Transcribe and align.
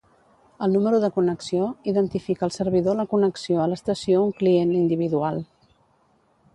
El 0.67 0.71
número 0.77 1.01
de 1.03 1.09
connexió 1.17 1.67
identifica 1.91 2.43
al 2.49 2.53
servidor 2.57 2.99
la 3.01 3.07
connexió 3.13 3.61
a 3.67 3.71
l'estació 3.73 4.27
un 4.31 4.35
client 4.41 4.77
individual. 4.85 5.43